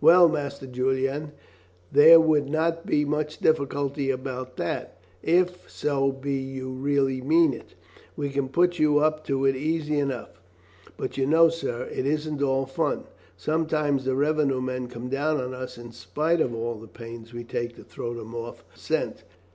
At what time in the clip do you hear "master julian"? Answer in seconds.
0.26-1.32